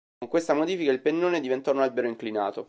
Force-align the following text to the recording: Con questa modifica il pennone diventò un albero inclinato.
Con 0.17 0.29
questa 0.29 0.55
modifica 0.55 0.89
il 0.89 0.99
pennone 0.99 1.39
diventò 1.39 1.71
un 1.73 1.81
albero 1.81 2.07
inclinato. 2.07 2.59